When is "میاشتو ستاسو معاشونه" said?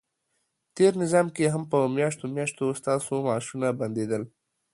2.35-3.67